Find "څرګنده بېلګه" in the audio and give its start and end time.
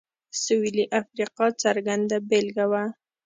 1.63-2.65